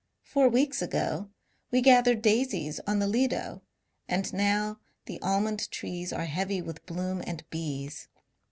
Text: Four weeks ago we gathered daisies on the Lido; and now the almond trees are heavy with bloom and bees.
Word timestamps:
Four 0.23 0.49
weeks 0.49 0.81
ago 0.81 1.29
we 1.69 1.79
gathered 1.81 2.23
daisies 2.23 2.79
on 2.87 2.97
the 2.97 3.05
Lido; 3.05 3.61
and 4.09 4.33
now 4.33 4.79
the 5.05 5.21
almond 5.21 5.69
trees 5.69 6.11
are 6.11 6.25
heavy 6.25 6.59
with 6.59 6.83
bloom 6.87 7.21
and 7.27 7.47
bees. 7.51 8.07